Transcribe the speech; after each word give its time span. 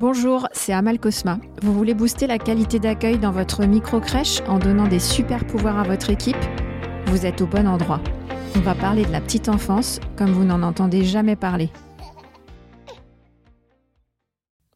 Bonjour, 0.00 0.48
c'est 0.50 0.72
Amal 0.72 0.98
Cosma. 0.98 1.38
Vous 1.62 1.72
voulez 1.72 1.94
booster 1.94 2.26
la 2.26 2.38
qualité 2.38 2.80
d'accueil 2.80 3.16
dans 3.16 3.30
votre 3.30 3.64
micro-crèche 3.64 4.40
en 4.48 4.58
donnant 4.58 4.88
des 4.88 4.98
super 4.98 5.46
pouvoirs 5.46 5.78
à 5.78 5.84
votre 5.84 6.10
équipe? 6.10 6.36
Vous 7.06 7.26
êtes 7.26 7.40
au 7.40 7.46
bon 7.46 7.68
endroit. 7.68 8.00
On 8.56 8.60
va 8.60 8.74
parler 8.74 9.04
de 9.04 9.12
la 9.12 9.20
petite 9.20 9.48
enfance 9.48 10.00
comme 10.16 10.32
vous 10.32 10.42
n'en 10.42 10.64
entendez 10.64 11.04
jamais 11.04 11.36
parler. 11.36 11.70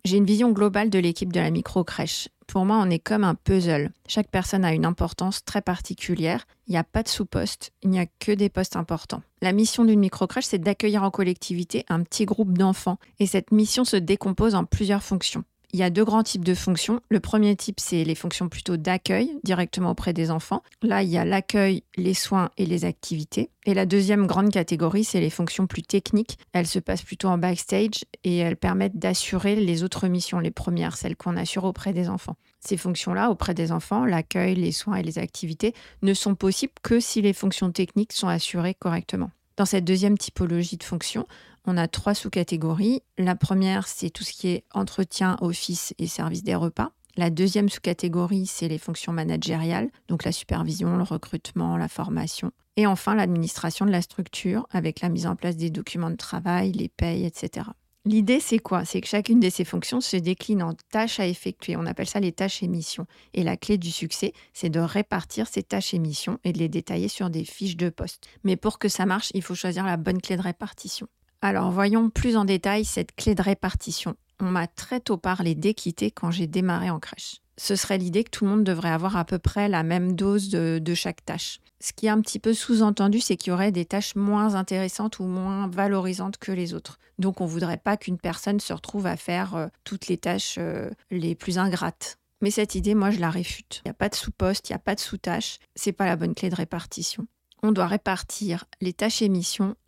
J'ai 0.08 0.16
une 0.16 0.24
vision 0.24 0.52
globale 0.52 0.88
de 0.88 0.98
l'équipe 0.98 1.34
de 1.34 1.38
la 1.38 1.50
micro-crèche. 1.50 2.30
Pour 2.46 2.64
moi, 2.64 2.80
on 2.82 2.88
est 2.88 2.98
comme 2.98 3.24
un 3.24 3.34
puzzle. 3.34 3.90
Chaque 4.06 4.30
personne 4.30 4.64
a 4.64 4.72
une 4.72 4.86
importance 4.86 5.44
très 5.44 5.60
particulière. 5.60 6.46
Il 6.66 6.70
n'y 6.70 6.78
a 6.78 6.84
pas 6.84 7.02
de 7.02 7.08
sous-poste, 7.08 7.72
il 7.82 7.90
n'y 7.90 8.00
a 8.00 8.06
que 8.18 8.32
des 8.32 8.48
postes 8.48 8.76
importants. 8.76 9.20
La 9.42 9.52
mission 9.52 9.84
d'une 9.84 10.00
micro-crèche, 10.00 10.46
c'est 10.46 10.56
d'accueillir 10.56 11.02
en 11.02 11.10
collectivité 11.10 11.84
un 11.90 12.02
petit 12.04 12.24
groupe 12.24 12.56
d'enfants. 12.56 12.96
Et 13.18 13.26
cette 13.26 13.52
mission 13.52 13.84
se 13.84 13.96
décompose 13.96 14.54
en 14.54 14.64
plusieurs 14.64 15.02
fonctions. 15.02 15.44
Il 15.74 15.78
y 15.78 15.82
a 15.82 15.90
deux 15.90 16.04
grands 16.04 16.22
types 16.22 16.44
de 16.44 16.54
fonctions. 16.54 17.00
Le 17.10 17.20
premier 17.20 17.54
type, 17.54 17.78
c'est 17.78 18.02
les 18.02 18.14
fonctions 18.14 18.48
plutôt 18.48 18.78
d'accueil, 18.78 19.38
directement 19.44 19.90
auprès 19.90 20.14
des 20.14 20.30
enfants. 20.30 20.62
Là, 20.82 21.02
il 21.02 21.10
y 21.10 21.18
a 21.18 21.26
l'accueil, 21.26 21.82
les 21.98 22.14
soins 22.14 22.48
et 22.56 22.64
les 22.64 22.86
activités. 22.86 23.50
Et 23.66 23.74
la 23.74 23.84
deuxième 23.84 24.26
grande 24.26 24.50
catégorie, 24.50 25.04
c'est 25.04 25.20
les 25.20 25.28
fonctions 25.28 25.66
plus 25.66 25.82
techniques. 25.82 26.38
Elles 26.54 26.66
se 26.66 26.78
passent 26.78 27.02
plutôt 27.02 27.28
en 27.28 27.36
backstage 27.36 28.06
et 28.24 28.38
elles 28.38 28.56
permettent 28.56 28.98
d'assurer 28.98 29.56
les 29.56 29.82
autres 29.82 30.08
missions, 30.08 30.38
les 30.38 30.50
premières, 30.50 30.96
celles 30.96 31.16
qu'on 31.16 31.36
assure 31.36 31.64
auprès 31.64 31.92
des 31.92 32.08
enfants. 32.08 32.36
Ces 32.60 32.78
fonctions-là, 32.78 33.30
auprès 33.30 33.52
des 33.52 33.70
enfants, 33.70 34.06
l'accueil, 34.06 34.54
les 34.54 34.72
soins 34.72 34.96
et 34.96 35.02
les 35.02 35.18
activités, 35.18 35.74
ne 36.00 36.14
sont 36.14 36.34
possibles 36.34 36.72
que 36.82 36.98
si 36.98 37.20
les 37.20 37.34
fonctions 37.34 37.70
techniques 37.72 38.14
sont 38.14 38.28
assurées 38.28 38.74
correctement. 38.74 39.30
Dans 39.58 39.66
cette 39.66 39.84
deuxième 39.84 40.16
typologie 40.16 40.76
de 40.76 40.84
fonctions, 40.84 41.26
on 41.68 41.76
a 41.76 41.86
trois 41.86 42.14
sous-catégories. 42.14 43.02
La 43.18 43.36
première, 43.36 43.86
c'est 43.86 44.10
tout 44.10 44.24
ce 44.24 44.32
qui 44.32 44.48
est 44.48 44.64
entretien, 44.72 45.36
office 45.40 45.94
et 45.98 46.06
service 46.06 46.42
des 46.42 46.54
repas. 46.54 46.92
La 47.16 47.30
deuxième 47.30 47.68
sous-catégorie, 47.68 48.46
c'est 48.46 48.68
les 48.68 48.78
fonctions 48.78 49.12
managériales, 49.12 49.90
donc 50.08 50.24
la 50.24 50.32
supervision, 50.32 50.96
le 50.96 51.02
recrutement, 51.02 51.76
la 51.76 51.88
formation. 51.88 52.52
Et 52.76 52.86
enfin, 52.86 53.14
l'administration 53.14 53.84
de 53.86 53.90
la 53.90 54.02
structure, 54.02 54.66
avec 54.70 55.00
la 55.00 55.08
mise 55.08 55.26
en 55.26 55.36
place 55.36 55.56
des 55.56 55.68
documents 55.68 56.10
de 56.10 56.16
travail, 56.16 56.72
les 56.72 56.88
payes, 56.88 57.24
etc. 57.24 57.66
L'idée, 58.04 58.40
c'est 58.40 58.60
quoi? 58.60 58.84
C'est 58.86 59.00
que 59.02 59.08
chacune 59.08 59.40
de 59.40 59.50
ces 59.50 59.64
fonctions 59.64 60.00
se 60.00 60.16
décline 60.16 60.62
en 60.62 60.72
tâches 60.90 61.20
à 61.20 61.26
effectuer. 61.26 61.76
On 61.76 61.84
appelle 61.84 62.06
ça 62.06 62.20
les 62.20 62.32
tâches 62.32 62.62
et 62.62 62.68
missions. 62.68 63.06
Et 63.34 63.42
la 63.42 63.58
clé 63.58 63.76
du 63.76 63.90
succès, 63.90 64.32
c'est 64.54 64.70
de 64.70 64.80
répartir 64.80 65.46
ces 65.46 65.62
tâches 65.62 65.92
et 65.92 65.98
missions 65.98 66.38
et 66.44 66.52
de 66.52 66.58
les 66.58 66.68
détailler 66.68 67.08
sur 67.08 67.28
des 67.28 67.44
fiches 67.44 67.76
de 67.76 67.90
poste. 67.90 68.26
Mais 68.44 68.56
pour 68.56 68.78
que 68.78 68.88
ça 68.88 69.04
marche, 69.04 69.30
il 69.34 69.42
faut 69.42 69.54
choisir 69.54 69.84
la 69.84 69.98
bonne 69.98 70.22
clé 70.22 70.38
de 70.38 70.42
répartition. 70.42 71.08
Alors 71.40 71.70
voyons 71.70 72.10
plus 72.10 72.36
en 72.36 72.44
détail 72.44 72.84
cette 72.84 73.14
clé 73.14 73.34
de 73.34 73.42
répartition. 73.42 74.16
On 74.40 74.50
m'a 74.50 74.66
très 74.66 75.00
tôt 75.00 75.16
parlé 75.16 75.54
d'équité 75.54 76.10
quand 76.10 76.30
j'ai 76.30 76.46
démarré 76.46 76.90
en 76.90 76.98
crèche. 76.98 77.36
Ce 77.56 77.76
serait 77.76 77.98
l'idée 77.98 78.24
que 78.24 78.30
tout 78.30 78.44
le 78.44 78.50
monde 78.50 78.64
devrait 78.64 78.90
avoir 78.90 79.16
à 79.16 79.24
peu 79.24 79.38
près 79.38 79.68
la 79.68 79.82
même 79.82 80.14
dose 80.14 80.48
de, 80.48 80.94
chaque 80.94 81.24
tâche. 81.24 81.60
Ce 81.80 81.92
qui 81.92 82.06
est 82.06 82.10
un 82.10 82.20
petit 82.20 82.38
peu 82.38 82.54
sous-entendu, 82.54 83.20
c'est 83.20 83.36
qu'il 83.36 83.50
y 83.50 83.54
aurait 83.54 83.72
des 83.72 83.84
tâches 83.84 84.14
moins 84.14 84.54
intéressantes 84.54 85.18
ou 85.20 85.24
moins 85.24 85.68
valorisantes 85.68 86.38
que 86.38 86.52
les 86.52 86.74
autres. 86.74 86.98
Donc 87.18 87.40
on 87.40 87.44
ne 87.44 87.50
voudrait 87.50 87.78
pas 87.78 87.96
qu'une 87.96 88.18
personne 88.18 88.60
se 88.60 88.72
retrouve 88.72 89.06
à 89.06 89.16
faire 89.16 89.54
euh, 89.56 89.66
toutes 89.84 90.06
les 90.06 90.18
tâches 90.18 90.56
euh, 90.58 90.90
les 91.10 91.34
plus 91.34 91.58
ingrates. 91.58 92.18
Mais 92.40 92.52
cette 92.52 92.76
idée, 92.76 92.94
moi, 92.94 93.10
je 93.10 93.18
la 93.18 93.30
réfute. 93.30 93.80
Il 93.84 93.88
n'y 93.88 93.90
a 93.90 93.94
pas 93.94 94.08
de 94.08 94.14
sous-poste, 94.14 94.68
il 94.68 94.72
n'y 94.72 94.76
a 94.76 94.80
pas 94.80 94.94
de 94.94 95.00
sous-tâche. 95.00 95.58
C'est 95.74 95.92
pas 95.92 96.06
la 96.06 96.14
bonne 96.14 96.34
clé 96.34 96.50
de 96.50 96.54
répartition. 96.54 97.26
On 97.62 97.72
doit 97.72 97.88
répartir 97.88 98.66
les 98.80 98.92
tâches 98.92 99.22
et 99.22 99.30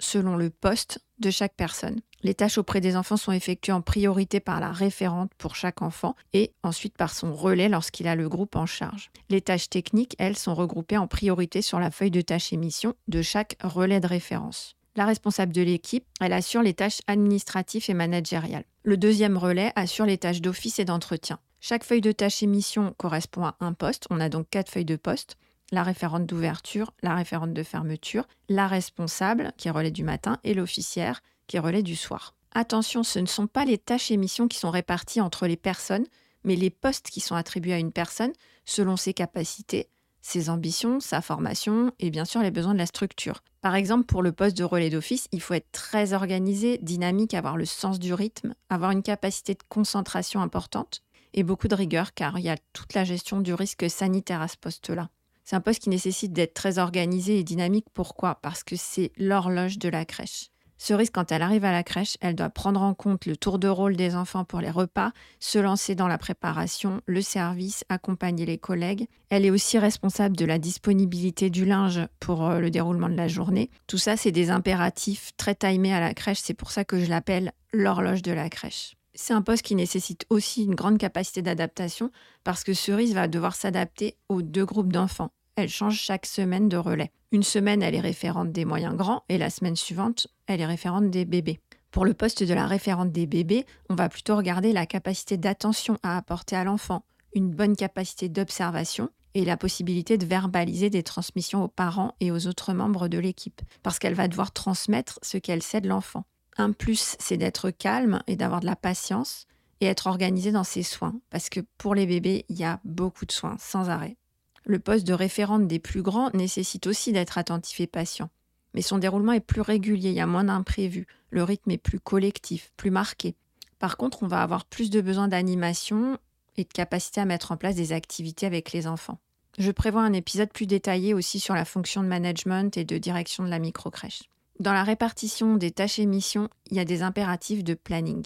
selon 0.01 0.37
le 0.37 0.51
poste 0.51 0.99
de 1.21 1.31
chaque 1.31 1.55
personne. 1.55 2.01
Les 2.23 2.35
tâches 2.35 2.59
auprès 2.59 2.81
des 2.81 2.97
enfants 2.97 3.17
sont 3.17 3.33
effectuées 3.33 3.73
en 3.73 3.81
priorité 3.81 4.41
par 4.41 4.61
la 4.61 4.73
référente 4.73 5.33
pour 5.39 5.57
chaque 5.57 5.81
enfant 5.81 6.17
et 6.33 6.53
ensuite 6.63 6.97
par 6.97 7.15
son 7.15 7.35
relais 7.35 7.69
lorsqu'il 7.69 8.09
a 8.09 8.15
le 8.15 8.29
groupe 8.29 8.57
en 8.57 8.67
charge. 8.67 9.11
Les 9.31 9.41
tâches 9.41 9.71
techniques, 9.71 10.17
elles, 10.19 10.37
sont 10.37 10.55
regroupées 10.55 10.99
en 10.99 11.07
priorité 11.07 11.63
sur 11.63 11.81
la 11.81 11.91
feuille 11.91 12.11
de 12.11 12.21
tâches 12.21 12.53
et 12.53 12.57
missions 12.57 12.95
de 13.09 13.23
chaque 13.23 13.57
relais 13.63 14.01
de 14.01 14.07
référence. 14.07 14.77
La 14.97 15.07
responsable 15.07 15.53
de 15.53 15.63
l'équipe, 15.63 16.05
elle 16.21 16.33
assure 16.33 16.63
les 16.63 16.75
tâches 16.75 17.01
administratives 17.07 17.89
et 17.89 17.95
managériales. 17.95 18.65
Le 18.83 18.97
deuxième 18.97 19.39
relais 19.39 19.73
assure 19.77 20.05
les 20.05 20.19
tâches 20.19 20.43
d'office 20.43 20.79
et 20.79 20.85
d'entretien. 20.85 21.39
Chaque 21.61 21.85
feuille 21.85 22.01
de 22.01 22.13
tâche 22.13 22.43
et 22.43 22.47
mission 22.47 22.95
correspond 22.97 23.45
à 23.45 23.57
un 23.61 23.73
poste. 23.73 24.07
On 24.11 24.21
a 24.21 24.29
donc 24.29 24.49
quatre 24.51 24.71
feuilles 24.71 24.85
de 24.85 24.97
poste 24.97 25.37
la 25.73 25.83
référente 25.83 26.27
d'ouverture, 26.27 26.93
la 27.03 27.15
référente 27.15 27.55
de 27.55 27.63
fermeture, 27.63 28.27
la 28.49 28.67
responsable 28.67 29.53
qui 29.57 29.71
relaie 29.71 29.91
du 29.91 30.05
matin 30.05 30.39
et 30.45 30.55
l'officière 30.55 31.23
qui 31.47 31.59
relaie 31.59 31.83
du 31.83 31.97
soir. 31.97 32.35
Attention, 32.53 33.03
ce 33.03 33.19
ne 33.19 33.27
sont 33.27 33.47
pas 33.47 33.65
les 33.65 33.79
tâches 33.79 34.11
et 34.11 34.17
missions 34.17 34.49
qui 34.49 34.59
sont 34.59 34.71
réparties 34.71 35.21
entre 35.21 35.47
les 35.47 35.57
personnes, 35.57 36.07
mais 36.45 36.57
les 36.57 36.71
postes 36.71 37.11
qui 37.11 37.21
sont 37.21 37.37
attribués 37.37 37.75
à 37.75 37.79
une 37.79 37.93
personne 37.93 38.33
selon 38.65 38.97
ses 38.97 39.15
capacités, 39.15 39.89
ses 40.21 40.51
ambitions, 40.51 41.01
sa 41.01 41.21
formation 41.21 41.93
et 41.99 42.11
bien 42.11 42.25
sûr 42.25 42.43
les 42.43 42.51
besoins 42.51 42.75
de 42.75 42.79
la 42.79 42.87
structure. 42.87 43.43
Par 43.61 43.75
exemple, 43.75 44.05
pour 44.05 44.23
le 44.23 44.33
poste 44.33 44.57
de 44.57 44.65
relais 44.65 44.91
d'office, 44.91 45.29
il 45.33 45.41
faut 45.41 45.55
être 45.55 45.71
très 45.71 46.13
organisé, 46.13 46.79
dynamique, 46.83 47.35
avoir 47.35 47.57
le 47.57 47.67
sens 47.67 47.99
du 47.99 48.15
rythme, 48.15 48.55
avoir 48.69 48.91
une 48.91 49.03
capacité 49.03 49.55
de 49.55 49.63
concentration 49.69 50.41
importante 50.41 51.03
et 51.35 51.43
beaucoup 51.43 51.69
de 51.69 51.75
rigueur 51.75 52.15
car 52.15 52.39
il 52.39 52.45
y 52.45 52.49
a 52.49 52.57
toute 52.73 52.95
la 52.95 53.05
gestion 53.05 53.41
du 53.41 53.55
risque 53.55 53.89
sanitaire 53.89 54.41
à 54.41 54.49
ce 54.49 54.57
poste-là. 54.57 55.11
C'est 55.51 55.57
un 55.57 55.61
poste 55.61 55.83
qui 55.83 55.89
nécessite 55.89 56.33
d'être 56.33 56.55
très 56.55 56.79
organisé 56.79 57.41
et 57.41 57.43
dynamique. 57.43 57.87
Pourquoi? 57.93 58.37
Parce 58.37 58.63
que 58.63 58.77
c'est 58.77 59.11
l'horloge 59.17 59.79
de 59.79 59.89
la 59.89 60.05
crèche. 60.05 60.51
Cerise, 60.79 61.11
quand 61.11 61.33
elle 61.33 61.43
arrive 61.43 61.65
à 61.65 61.73
la 61.73 61.83
crèche, 61.83 62.17
elle 62.21 62.37
doit 62.37 62.51
prendre 62.51 62.81
en 62.81 62.95
compte 62.95 63.27
le 63.27 63.37
tour 63.37 63.59
de 63.59 63.67
rôle 63.67 63.97
des 63.97 64.15
enfants 64.15 64.45
pour 64.45 64.61
les 64.61 64.71
repas, 64.71 65.11
se 65.41 65.59
lancer 65.59 65.97
dans 65.97 66.07
la 66.07 66.19
préparation, 66.19 67.01
le 67.07 67.21
service, 67.21 67.85
accompagner 67.89 68.47
les 68.47 68.59
collègues. 68.59 69.09
Elle 69.29 69.45
est 69.45 69.51
aussi 69.51 69.77
responsable 69.77 70.37
de 70.37 70.45
la 70.45 70.61
disponibilité 70.61 71.51
du 71.51 71.65
linge 71.65 72.07
pour 72.21 72.47
euh, 72.47 72.61
le 72.61 72.71
déroulement 72.71 73.09
de 73.09 73.17
la 73.17 73.27
journée. 73.27 73.71
Tout 73.89 73.99
ça, 73.99 74.17
c'est 74.17 74.31
des 74.31 74.51
impératifs 74.51 75.33
très 75.37 75.57
timés 75.57 75.93
à 75.93 75.99
la 75.99 76.15
crèche. 76.15 76.39
C'est 76.41 76.55
pour 76.55 76.71
ça 76.71 76.85
que 76.85 77.01
je 77.01 77.11
l'appelle 77.11 77.51
l'horloge 77.73 78.23
de 78.23 78.31
la 78.31 78.49
crèche. 78.51 78.95
C'est 79.15 79.35
un 79.35 79.43
poste 79.43 79.63
qui 79.63 79.75
nécessite 79.75 80.27
aussi 80.31 80.63
une 80.63 80.77
grande 80.77 80.99
capacité 80.99 81.43
d'adaptation 81.43 82.13
parce 82.45 82.63
que 82.63 82.73
Cerise 82.73 83.15
va 83.15 83.27
devoir 83.27 83.57
s'adapter 83.57 84.17
aux 84.29 84.43
deux 84.43 84.65
groupes 84.65 84.93
d'enfants. 84.93 85.33
Elle 85.61 85.69
change 85.69 86.01
chaque 86.01 86.25
semaine 86.25 86.71
de 86.71 86.79
relais. 86.79 87.13
Une 87.33 87.43
semaine, 87.43 87.83
elle 87.83 87.95
est 87.95 88.01
référente 88.01 88.51
des 88.51 88.65
moyens 88.65 88.97
grands 88.97 89.25
et 89.29 89.37
la 89.37 89.51
semaine 89.51 89.77
suivante, 89.77 90.27
elle 90.47 90.63
est 90.63 90.67
référente 90.67 91.11
des 91.11 91.27
bébés. 91.27 91.61
Pour 91.91 92.07
le 92.07 92.15
poste 92.15 92.43
de 92.43 92.55
la 92.55 92.67
référente 92.67 93.13
des 93.13 93.27
bébés, 93.27 93.67
on 93.91 93.95
va 93.95 94.09
plutôt 94.09 94.37
regarder 94.37 94.73
la 94.73 94.87
capacité 94.87 95.37
d'attention 95.37 95.99
à 96.03 96.17
apporter 96.17 96.57
à 96.57 96.65
l'enfant, 96.65 97.05
une 97.35 97.51
bonne 97.51 97.77
capacité 97.77 98.31
d'observation 98.31 99.11
et 99.35 99.45
la 99.45 99.59
possibilité 99.59 100.17
de 100.17 100.25
verbaliser 100.25 100.89
des 100.89 101.03
transmissions 101.03 101.63
aux 101.63 101.69
parents 101.69 102.15
et 102.21 102.31
aux 102.31 102.47
autres 102.47 102.73
membres 102.73 103.09
de 103.09 103.19
l'équipe, 103.19 103.61
parce 103.83 103.99
qu'elle 103.99 104.15
va 104.15 104.29
devoir 104.29 104.53
transmettre 104.53 105.19
ce 105.21 105.37
qu'elle 105.37 105.63
sait 105.63 105.83
de 105.83 105.89
l'enfant. 105.89 106.25
Un 106.57 106.73
plus, 106.73 107.17
c'est 107.19 107.37
d'être 107.37 107.69
calme 107.71 108.23
et 108.27 108.37
d'avoir 108.37 108.61
de 108.61 108.67
la 108.67 108.77
patience 108.77 109.47
et 109.83 109.87
être 109.87 110.07
organisé 110.07 110.53
dans 110.53 110.65
ses 110.65 110.83
soins, 110.83 111.21
parce 111.29 111.51
que 111.51 111.61
pour 111.77 111.95
les 111.95 112.07
bébés, 112.07 112.47
il 112.49 112.59
y 112.59 112.65
a 112.65 112.81
beaucoup 112.87 113.27
de 113.27 113.33
soins, 113.33 113.57
sans 113.59 113.91
arrêt. 113.91 114.17
Le 114.65 114.79
poste 114.79 115.07
de 115.07 115.15
référente 115.15 115.67
des 115.67 115.79
plus 115.79 116.03
grands 116.03 116.31
nécessite 116.35 116.87
aussi 116.87 117.13
d'être 117.13 117.39
attentif 117.39 117.81
et 117.81 117.87
patient. 117.87 118.31
Mais 118.75 118.83
son 118.83 118.99
déroulement 118.99 119.33
est 119.33 119.41
plus 119.41 119.63
régulier, 119.63 120.11
il 120.11 120.17
y 120.17 120.21
a 120.21 120.27
moins 120.27 120.45
d'imprévus, 120.45 121.07
le 121.31 121.43
rythme 121.43 121.71
est 121.73 121.79
plus 121.79 122.01
collectif, 122.01 122.73
plus 122.77 122.91
marqué. 122.91 123.35
Par 123.79 123.97
contre, 123.97 124.23
on 124.23 124.29
va 124.29 124.43
avoir 124.43 124.65
plus 124.65 124.91
de 124.91 125.01
besoin 125.01 125.29
d'animation 125.29 126.19
et 126.57 126.65
de 126.65 126.73
capacité 126.73 127.21
à 127.21 127.25
mettre 127.25 127.53
en 127.53 127.57
place 127.57 127.75
des 127.75 127.93
activités 127.93 128.47
avec 128.47 128.73
les 128.73 128.87
enfants. 128.87 129.19
Je 129.59 129.71
prévois 129.71 130.03
un 130.03 130.13
épisode 130.13 130.53
plus 130.53 130.67
détaillé 130.67 131.15
aussi 131.15 131.41
sur 131.41 131.55
la 131.55 131.65
fonction 131.65 132.03
de 132.03 132.09
management 132.09 132.77
et 132.77 132.85
de 132.85 132.99
direction 132.99 133.45
de 133.45 133.51
la 133.51 133.59
microcrèche. 133.59 134.23
Dans 134.61 134.73
la 134.73 134.85
répartition 134.85 135.57
des 135.57 135.71
tâches 135.71 135.99
et 135.99 136.07
missions, 136.07 136.49
il 136.71 136.77
y 136.77 136.81
a 136.81 136.85
des 136.85 137.03
impératifs 137.03 137.65
de 137.65 137.75
planning. 137.75 138.25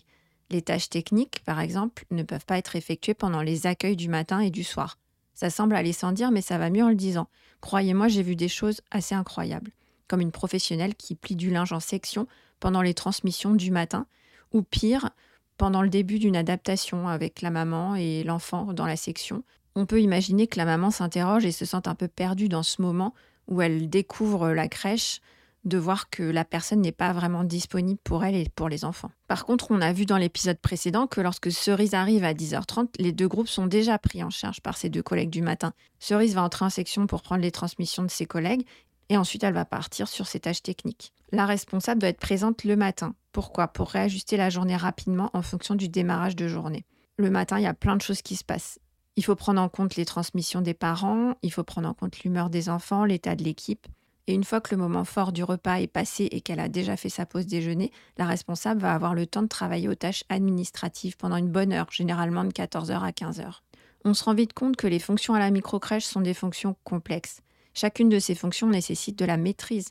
Les 0.51 0.63
tâches 0.63 0.91
techniques, 0.91 1.43
par 1.45 1.61
exemple, 1.61 2.05
ne 2.11 2.23
peuvent 2.23 2.45
pas 2.45 2.59
être 2.59 2.77
effectuées 2.77 3.15
pendant 3.15 3.41
les 3.41 3.67
accueils 3.67 3.97
du 3.97 4.09
matin 4.09 4.41
et 4.41 4.51
du 4.51 4.65
soir. 4.65 4.99
Ça 5.35 5.51
semble 5.51 5.75
aller 5.75 5.93
sans 5.93 6.13
dire, 6.13 6.31
mais 6.31 6.43
ça 6.43 6.59
va 6.59 6.71
mieux 6.71 6.85
en 6.85 6.89
le 6.89 6.95
disant. 6.95 7.29
Croyez-moi, 7.61 8.09
j'ai 8.09 8.23
vu 8.23 8.37
des 8.37 8.49
choses 8.49 8.81
assez 8.91 9.15
incroyables, 9.15 9.73
comme 10.09 10.21
une 10.21 10.33
professionnelle 10.33 10.95
qui 10.95 11.15
plie 11.15 11.37
du 11.37 11.51
linge 11.51 11.73
en 11.73 11.81
section 11.81 12.27
pendant 12.61 12.83
les 12.83 12.95
transmissions 12.95 13.55
du 13.55 13.71
matin, 13.71 14.07
ou 14.53 14.63
pire, 14.63 15.11
pendant 15.57 15.83
le 15.83 15.89
début 15.89 16.19
d'une 16.19 16.37
adaptation 16.37 17.09
avec 17.09 17.43
la 17.43 17.51
maman 17.51 17.95
et 17.97 18.23
l'enfant 18.25 18.73
dans 18.73 18.87
la 18.87 18.97
section. 18.97 19.43
On 19.75 19.87
peut 19.87 20.01
imaginer 20.01 20.47
que 20.47 20.59
la 20.59 20.65
maman 20.65 20.91
s'interroge 20.91 21.45
et 21.45 21.53
se 21.53 21.65
sente 21.65 21.89
un 21.89 21.95
peu 21.95 22.09
perdue 22.09 22.49
dans 22.49 22.63
ce 22.63 22.81
moment 22.81 23.15
où 23.49 23.61
elle 23.61 23.91
découvre 23.91 24.51
la 24.51 24.69
crèche, 24.69 25.21
de 25.65 25.79
voir 25.79 26.11
que 26.11 26.23
la 26.23 26.45
personne 26.45 26.81
n'est 26.81 26.93
pas 26.93 27.13
vraiment 27.13 27.45
disponible 27.45 28.01
pour 28.05 28.25
elle 28.25 28.35
et 28.35 28.49
pour 28.55 28.69
les 28.69 28.85
enfants. 28.85 29.11
Par 29.29 29.45
contre, 29.45 29.71
on 29.71 29.81
a 29.81 29.93
vu 29.93 30.07
dans 30.07 30.19
l'épisode 30.19 30.59
précédent 30.59 31.07
que 31.07 31.21
lorsque 31.21 31.51
Cerise 31.51 31.95
arrive 31.95 32.25
à 32.25 32.35
10h30, 32.35 32.89
les 32.99 33.13
deux 33.13 33.29
groupes 33.29 33.49
sont 33.49 33.67
déjà 33.67 33.99
pris 33.99 34.23
en 34.23 34.31
charge 34.31 34.61
par 34.61 34.77
ses 34.77 34.91
deux 34.91 35.03
collègues 35.03 35.31
du 35.31 35.43
matin. 35.43 35.73
Cerise 35.99 36.35
va 36.35 36.43
entrer 36.43 36.65
en 36.65 36.71
section 36.71 37.07
pour 37.07 37.23
prendre 37.23 37.43
les 37.43 37.51
transmissions 37.51 38.03
de 38.03 38.11
ses 38.11 38.27
collègues 38.27 38.67
et 39.09 39.17
ensuite 39.17 39.45
elle 39.45 39.55
va 39.55 39.65
partir 39.65 40.09
sur 40.09 40.27
ses 40.27 40.41
tâches 40.41 40.63
techniques. 40.63 41.13
La 41.33 41.47
responsable 41.47 42.01
doit 42.01 42.11
être 42.11 42.21
présente 42.21 42.65
le 42.65 42.77
matin. 42.77 43.15
Pourquoi? 43.33 43.69
Pour 43.69 43.91
réajuster 43.91 44.37
la 44.37 44.51
journée 44.51 44.77
rapidement 44.77 45.31
en 45.33 45.43
fonction 45.43 45.75
du 45.75 45.89
démarrage 45.89 46.37
de 46.37 46.49
journée. 46.49 46.85
le 47.17 47.31
matin, 47.31 47.59
il 47.59 47.63
y 47.63 47.67
a 47.67 47.75
plein 47.75 47.97
de 47.97 48.03
choses 48.03 48.23
qui 48.23 48.35
se 48.35 48.45
passent. 48.45 48.81
Il 49.17 49.25
faut 49.25 49.37
prendre 49.37 49.61
en 49.61 49.69
compte 49.69 49.95
les 49.95 50.05
transmissions 50.05 50.61
des 50.61 50.75
parents, 50.75 51.35
il 51.43 51.53
faut 51.53 51.63
prendre 51.63 51.89
en 51.89 51.95
compte 51.95 52.21
l'humeur 52.21 52.51
des 52.51 52.69
enfants, 52.69 53.05
l'état 53.05 53.37
de 53.37 53.45
l'équipe. 53.45 53.87
Et 54.27 54.35
une 54.35 54.45
fois 54.45 54.61
que 54.61 54.75
le 54.75 54.81
moment 54.81 55.05
fort 55.05 55.33
du 55.33 55.45
repas 55.45 55.81
est 55.81 55.87
passé 55.87 56.29
et 56.31 56.41
qu'elle 56.41 56.61
a 56.61 56.69
déjà 56.69 56.97
fait 56.97 57.11
sa 57.11 57.27
pause 57.27 57.47
déjeuner, 57.47 57.93
la 58.17 58.25
responsable 58.25 58.81
va 58.81 58.95
avoir 58.95 59.15
le 59.15 59.27
temps 59.27 59.43
de 59.43 59.49
travailler 59.49 59.89
aux 59.89 59.95
tâches 59.95 60.25
administratives 60.31 61.17
pendant 61.17 61.37
une 61.37 61.51
bonne 61.51 61.73
heure, 61.73 61.91
généralement 61.91 62.45
de 62.45 62.53
14h 62.53 63.01
à 63.01 63.11
15h. 63.11 63.61
On 64.07 64.15
se 64.15 64.25
rend 64.25 64.35
vite 64.35 64.55
compte 64.55 64.77
que 64.77 64.87
les 64.87 64.99
fonctions 64.99 65.35
à 65.35 65.39
la 65.39 65.51
microcrèche 65.51 66.05
sont 66.05 66.23
des 66.23 66.35
fonctions 66.35 66.77
complexes. 66.85 67.41
Chacune 67.75 68.09
de 68.09 68.19
ces 68.19 68.35
fonctions 68.35 68.69
nécessite 68.69 69.19
de 69.19 69.25
la 69.25 69.37
maîtrise. 69.37 69.91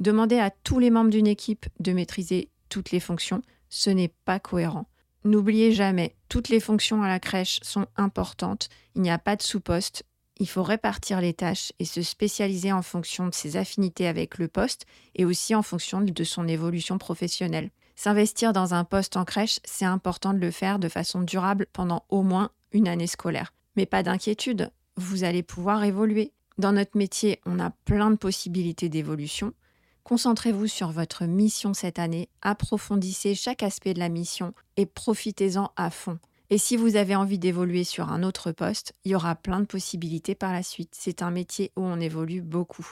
Demander 0.00 0.38
à 0.38 0.50
tous 0.50 0.78
les 0.78 0.90
membres 0.90 1.10
d'une 1.10 1.26
équipe 1.26 1.66
de 1.80 1.92
maîtriser 1.92 2.48
toutes 2.68 2.90
les 2.90 3.00
fonctions, 3.00 3.42
ce 3.68 3.90
n'est 3.90 4.12
pas 4.24 4.38
cohérent. 4.38 4.86
N'oubliez 5.24 5.72
jamais, 5.72 6.16
toutes 6.28 6.48
les 6.48 6.60
fonctions 6.60 7.02
à 7.02 7.08
la 7.08 7.18
crèche 7.18 7.58
sont 7.62 7.86
importantes, 7.96 8.68
il 8.94 9.02
n'y 9.02 9.10
a 9.10 9.18
pas 9.18 9.36
de 9.36 9.42
sous-poste, 9.42 10.04
il 10.38 10.48
faut 10.48 10.62
répartir 10.62 11.20
les 11.20 11.32
tâches 11.32 11.72
et 11.78 11.84
se 11.84 12.02
spécialiser 12.02 12.72
en 12.72 12.82
fonction 12.82 13.28
de 13.28 13.34
ses 13.34 13.56
affinités 13.56 14.08
avec 14.08 14.38
le 14.38 14.48
poste 14.48 14.86
et 15.14 15.24
aussi 15.24 15.54
en 15.54 15.62
fonction 15.62 16.00
de 16.00 16.24
son 16.24 16.48
évolution 16.48 16.98
professionnelle. 16.98 17.70
S'investir 17.96 18.52
dans 18.52 18.74
un 18.74 18.84
poste 18.84 19.16
en 19.16 19.24
crèche, 19.24 19.60
c'est 19.64 19.84
important 19.84 20.34
de 20.34 20.40
le 20.40 20.50
faire 20.50 20.78
de 20.80 20.88
façon 20.88 21.22
durable 21.22 21.66
pendant 21.72 22.04
au 22.08 22.22
moins 22.22 22.50
une 22.72 22.88
année 22.88 23.06
scolaire. 23.06 23.52
Mais 23.76 23.86
pas 23.86 24.02
d'inquiétude, 24.02 24.70
vous 24.96 25.22
allez 25.22 25.42
pouvoir 25.42 25.84
évoluer. 25.84 26.32
Dans 26.58 26.72
notre 26.72 26.96
métier, 26.96 27.40
on 27.46 27.60
a 27.60 27.70
plein 27.70 28.10
de 28.10 28.16
possibilités 28.16 28.88
d'évolution. 28.88 29.52
Concentrez-vous 30.02 30.66
sur 30.66 30.90
votre 30.90 31.24
mission 31.24 31.72
cette 31.72 31.98
année, 31.98 32.28
approfondissez 32.42 33.34
chaque 33.34 33.62
aspect 33.62 33.94
de 33.94 34.00
la 34.00 34.08
mission 34.08 34.52
et 34.76 34.86
profitez-en 34.86 35.70
à 35.76 35.90
fond. 35.90 36.18
Et 36.50 36.58
si 36.58 36.76
vous 36.76 36.96
avez 36.96 37.16
envie 37.16 37.38
d'évoluer 37.38 37.84
sur 37.84 38.10
un 38.10 38.22
autre 38.22 38.52
poste, 38.52 38.92
il 39.04 39.12
y 39.12 39.14
aura 39.14 39.34
plein 39.34 39.60
de 39.60 39.64
possibilités 39.64 40.34
par 40.34 40.52
la 40.52 40.62
suite. 40.62 40.94
C'est 40.96 41.22
un 41.22 41.30
métier 41.30 41.72
où 41.76 41.82
on 41.82 42.00
évolue 42.00 42.42
beaucoup. 42.42 42.86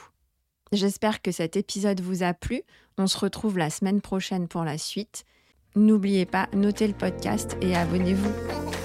J'espère 0.71 1.21
que 1.21 1.31
cet 1.31 1.55
épisode 1.55 2.01
vous 2.01 2.23
a 2.23 2.33
plu. 2.33 2.63
On 2.97 3.07
se 3.07 3.17
retrouve 3.17 3.57
la 3.57 3.69
semaine 3.69 4.01
prochaine 4.01 4.47
pour 4.47 4.63
la 4.63 4.77
suite. 4.77 5.23
N'oubliez 5.75 6.25
pas, 6.25 6.47
notez 6.53 6.87
le 6.87 6.93
podcast 6.93 7.57
et 7.61 7.75
abonnez-vous. 7.75 8.82